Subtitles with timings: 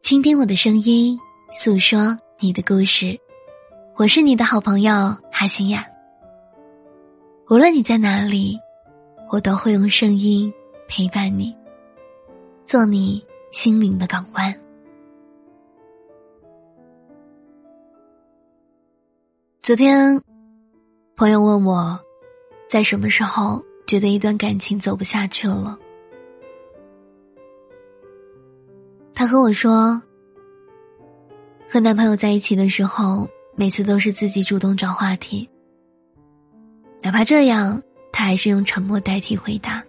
[0.00, 1.18] 倾听我的声音，
[1.50, 3.18] 诉说你的故事。
[3.96, 4.92] 我是你的好朋友
[5.32, 5.86] 哈心雅。
[7.48, 8.58] 无论你在哪里，
[9.30, 10.52] 我都会用声音
[10.86, 11.56] 陪伴你，
[12.64, 14.54] 做你心灵的港湾。
[19.62, 20.22] 昨天，
[21.16, 21.98] 朋友问我，
[22.68, 25.78] 在什么时候觉得一段感情走不下去了？
[29.26, 30.00] 和我说，
[31.68, 35.48] 和男朋友在一起的时候，每次都是自己主动找话题，
[37.02, 39.82] 哪怕这样，他还是用沉默代替回答。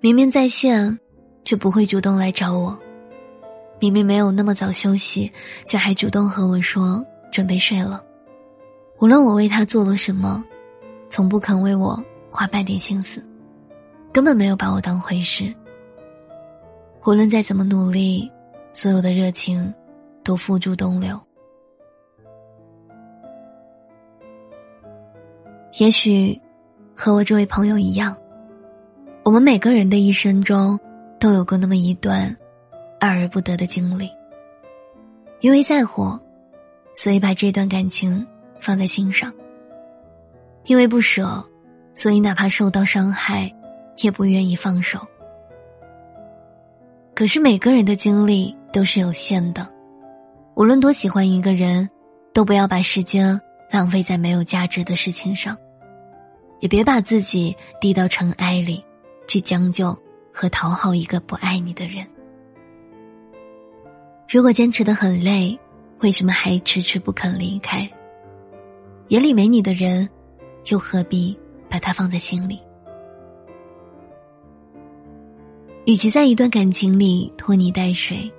[0.00, 0.98] 明明在线，
[1.44, 2.78] 却不会主动来找我；
[3.78, 5.30] 明明没有那么早休息，
[5.66, 8.02] 却还主动和我说准备睡了。
[8.98, 10.44] 无论我为他做了什么，
[11.08, 13.22] 从不肯为我花半点心思，
[14.12, 15.54] 根本没有把我当回事。
[17.06, 18.30] 无论再怎么努力，
[18.72, 19.72] 所有的热情
[20.22, 21.18] 都付诸东流。
[25.78, 26.38] 也许
[26.94, 28.14] 和我这位朋友一样，
[29.24, 30.78] 我们每个人的一生中
[31.18, 32.36] 都有过那么一段
[32.98, 34.10] 爱而不得的经历。
[35.40, 36.18] 因为在乎，
[36.94, 38.26] 所以把这段感情
[38.60, 39.30] 放在心上；
[40.64, 41.42] 因为不舍，
[41.94, 43.50] 所以哪怕受到伤害，
[44.02, 45.00] 也不愿意放手。
[47.20, 49.70] 可是每个人的精力都是有限的，
[50.54, 51.86] 无论多喜欢一个人，
[52.32, 53.38] 都不要把时间
[53.70, 55.54] 浪费在没有价值的事情上，
[56.60, 58.82] 也别把自己低到尘埃里，
[59.28, 59.94] 去将就
[60.32, 62.06] 和讨好一个不爱你的人。
[64.26, 65.60] 如果坚持的很累，
[65.98, 67.86] 为什么还迟迟不肯离开？
[69.08, 70.08] 眼里没你的人，
[70.70, 72.58] 又何必把他放在心里？
[75.86, 78.30] 与其在一段感情里拖泥带水，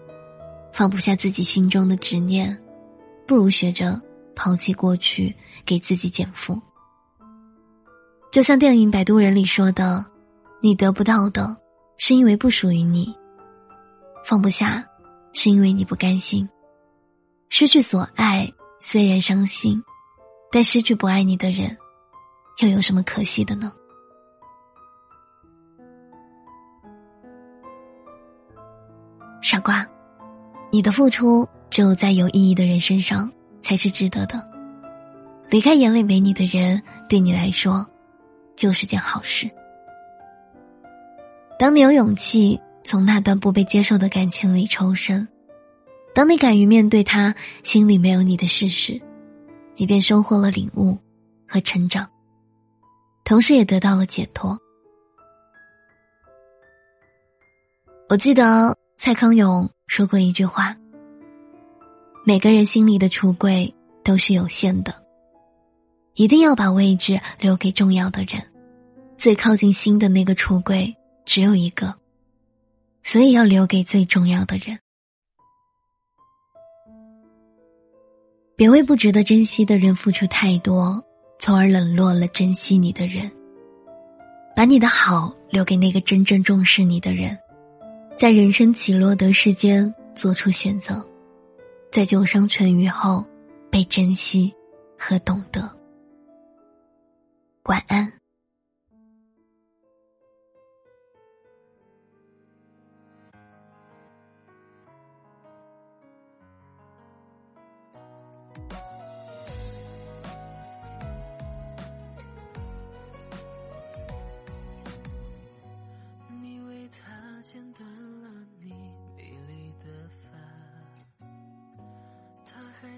[0.71, 2.57] 放不下自己心中的执念，
[3.27, 3.99] 不如学着
[4.35, 5.35] 抛弃过去，
[5.65, 6.61] 给自己减负。
[8.31, 10.05] 就像电影《摆渡人》里说的
[10.61, 11.57] ：“你得不到的，
[11.97, 13.13] 是因为不属于你；
[14.23, 14.87] 放不下，
[15.33, 16.47] 是因为你不甘心。
[17.49, 18.49] 失去所爱
[18.79, 19.83] 虽然伤心，
[20.51, 21.75] 但失去不爱你的人，
[22.61, 23.73] 又有什么可惜的呢？”
[29.51, 29.85] 傻瓜，
[30.71, 33.29] 你的付出只有在有意义的人身上
[33.61, 34.49] 才是值得的。
[35.49, 37.85] 离开眼里没你的人，对你来说
[38.55, 39.51] 就是件好事。
[41.59, 45.27] 当你有勇气从那段不被接受的感情里抽身，
[46.15, 49.01] 当你敢于面对他心里没有你的事实，
[49.75, 50.97] 你便收获了领悟
[51.45, 52.09] 和成长，
[53.25, 54.57] 同时也得到了解脱。
[58.07, 58.77] 我记得。
[59.03, 60.77] 蔡康永说过一句话
[62.23, 63.73] ：“每个人心里的橱柜
[64.03, 64.93] 都是有限的，
[66.13, 68.39] 一定要把位置留给重要的人。
[69.17, 70.95] 最靠近心的那个橱柜
[71.25, 71.95] 只有一个，
[73.01, 74.77] 所以要留给最重要的人。
[78.55, 81.03] 别为不值得珍惜的人付出太多，
[81.39, 83.31] 从而冷落了珍惜你的人。
[84.55, 87.35] 把你的好留给那个真正重视你的人。”
[88.21, 91.03] 在人生起落的世间做出选择，
[91.91, 93.25] 在旧伤痊愈后
[93.71, 94.53] 被珍惜
[94.95, 95.67] 和懂得。
[97.63, 98.20] 晚安。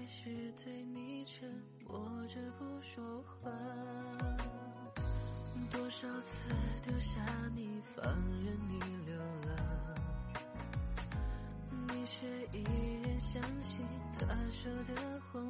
[0.06, 1.48] 始对你沉
[1.88, 3.50] 默着不说话，
[5.70, 6.54] 多少次
[6.86, 7.20] 丢下
[7.54, 8.04] 你，放
[8.40, 9.16] 任你流
[9.46, 9.56] 浪，
[11.88, 12.26] 你却
[12.58, 12.64] 依
[13.02, 13.86] 然相信
[14.18, 15.43] 他说的话。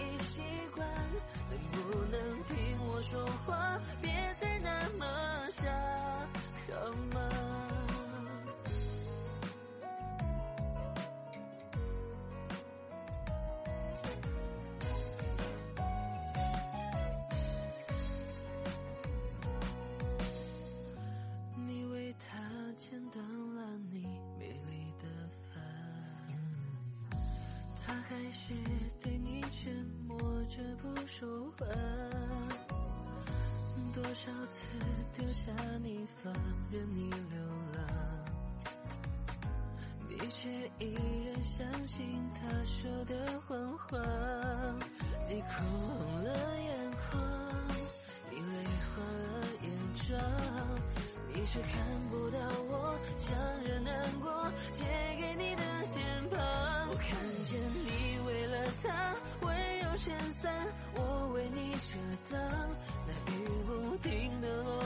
[0.00, 0.42] 已习
[0.74, 0.86] 惯。
[1.72, 2.56] 能不能听
[2.86, 4.10] 我说话，别
[4.40, 5.06] 再那么
[5.52, 5.70] 傻，
[6.74, 7.29] 好吗？
[27.90, 28.54] 他还是
[29.00, 31.26] 对你沉默着不说
[31.58, 31.66] 话？
[33.92, 34.68] 多少次
[35.12, 35.50] 丢下
[35.82, 36.32] 你，放
[36.70, 37.36] 任你流
[37.74, 37.82] 浪，
[40.08, 40.48] 你却
[40.78, 40.94] 依
[41.26, 43.98] 然相信他说的谎话。
[45.28, 45.48] 你哭
[45.98, 47.20] 红了眼眶，
[48.30, 49.68] 你泪花了眼
[50.06, 50.16] 妆，
[51.34, 51.74] 你却看
[52.08, 52.38] 不到
[52.68, 52.96] 我
[61.90, 61.96] 遮
[62.30, 62.40] 挡。
[63.06, 64.79] 那雨不停的落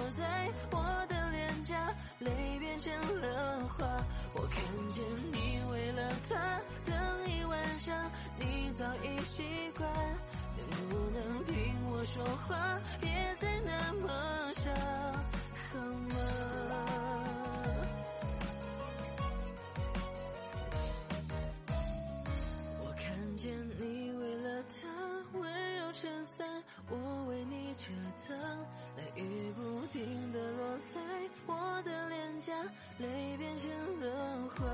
[28.64, 31.00] 挡，那雨不停的落在
[31.46, 32.52] 我的脸颊，
[32.98, 33.70] 泪变成
[34.00, 34.64] 了花。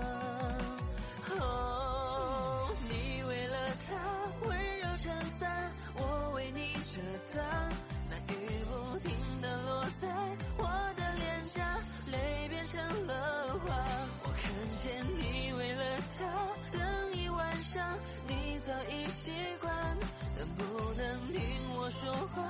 [1.39, 3.57] 哦，你为了
[3.89, 7.01] 他温柔撑伞，我为你遮
[7.37, 7.45] 挡，
[8.09, 10.09] 那雨不停的落在
[10.59, 10.65] 我
[10.97, 11.79] 的脸颊，
[12.11, 13.75] 泪变成了花。
[14.25, 14.51] 我看
[14.83, 15.83] 见你为了
[16.19, 16.81] 他等
[17.17, 19.73] 一晚上，你早已习惯，
[20.37, 20.65] 能不
[20.95, 21.41] 能听
[21.75, 22.43] 我说话，